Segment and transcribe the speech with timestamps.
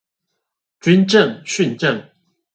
[0.79, 2.09] 軍政、訓政